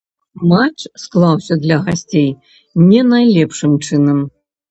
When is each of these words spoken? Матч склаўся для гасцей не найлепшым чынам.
Матч 0.51 0.79
склаўся 1.03 1.57
для 1.65 1.77
гасцей 1.85 2.25
не 2.89 3.01
найлепшым 3.13 3.79
чынам. 3.85 4.27